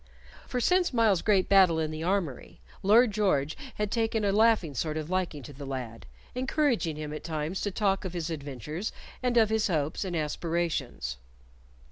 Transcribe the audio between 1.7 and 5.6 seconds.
in the armory, Lord George had taken a laughing sort of liking to